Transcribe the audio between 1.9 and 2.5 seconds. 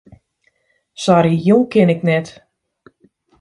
ik net.